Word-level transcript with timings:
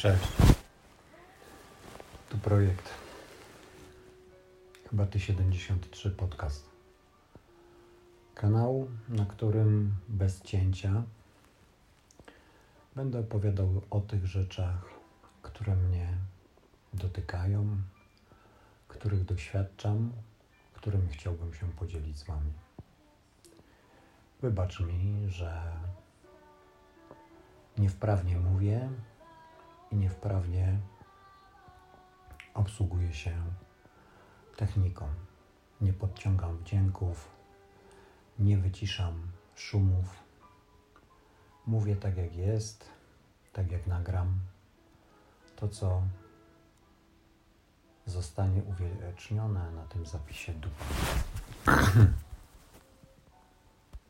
Cześć. 0.00 0.28
Tu 2.28 2.38
projekt 2.38 2.90
chyba 4.90 5.04
Ty73 5.04 6.10
podcast. 6.10 6.68
Kanał, 8.34 8.88
na 9.08 9.26
którym 9.26 9.94
bez 10.08 10.42
cięcia 10.42 11.02
będę 12.96 13.18
opowiadał 13.18 13.82
o 13.90 14.00
tych 14.00 14.26
rzeczach, 14.26 14.84
które 15.42 15.76
mnie 15.76 16.08
dotykają, 16.94 17.76
których 18.88 19.24
doświadczam, 19.24 20.12
którymi 20.74 21.08
chciałbym 21.08 21.54
się 21.54 21.72
podzielić 21.72 22.18
z 22.18 22.22
Wami. 22.22 22.52
Wybacz 24.42 24.80
mi, 24.80 25.28
że 25.28 25.62
niewprawnie 27.78 28.38
mówię 28.38 28.90
i 29.90 29.96
niewprawnie 29.96 30.78
obsługuję 32.54 33.14
się 33.14 33.32
techniką. 34.56 35.08
Nie 35.80 35.92
podciągam 35.92 36.58
wdzięków, 36.58 37.28
nie 38.38 38.58
wyciszam 38.58 39.32
szumów. 39.54 40.16
Mówię 41.66 41.96
tak 41.96 42.16
jak 42.16 42.36
jest, 42.36 42.90
tak 43.52 43.72
jak 43.72 43.86
nagram. 43.86 44.38
To, 45.56 45.68
co 45.68 46.02
zostanie 48.06 48.62
uwiecznione 48.62 49.72
na 49.72 49.84
tym 49.84 50.06
zapisie 50.06 50.52
dupa. 50.52 50.84